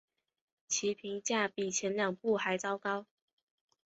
[0.67, 3.05] 其评价比前两部还糟糕。